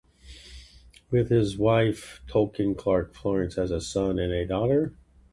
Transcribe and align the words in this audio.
With 1.11 1.29
his 1.29 1.59
wife 1.59 2.23
Tolan 2.25 2.75
Clark, 2.75 3.13
Florence 3.13 3.53
has 3.57 3.69
a 3.69 3.79
son 3.79 4.17
and 4.17 4.33
a 4.33 4.47
daughter. 4.47 4.95